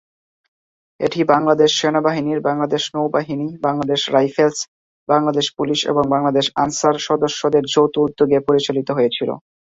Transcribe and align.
এটি 0.99 1.19
বাংলাদেশ 1.25 1.69
সেনাবাহিনীর, 1.79 2.39
বাংলাদেশ 2.41 2.83
নৌবাহিনী, 2.95 3.47
বাংলাদেশ 3.61 4.01
রাইফেলস, 4.13 4.59
বাংলাদেশ 5.09 5.45
পুলিশ 5.57 5.79
এবং 5.91 6.03
বাংলাদেশ 6.13 6.45
আনসার 6.63 6.95
সদস্যদের 7.07 7.63
যৌথ 7.73 7.93
উদ্যোগে 8.05 8.37
পরিচালিত 8.47 8.87
হয়েছিলো। 8.97 9.33